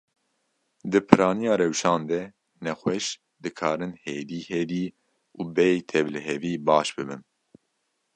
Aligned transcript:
Di 0.91 0.99
piraniya 1.07 1.53
rewşan 1.61 2.01
de, 2.09 2.19
nexweş 2.63 3.05
dikarin 3.43 3.93
hêdî 4.03 4.39
hêdî 4.49 4.85
û 5.39 5.39
bêy 5.55 5.77
tevlihevî 5.91 6.53
baş 6.67 6.87
bibin. 6.95 7.21